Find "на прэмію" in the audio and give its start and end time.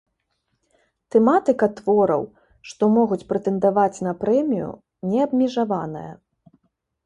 4.09-4.71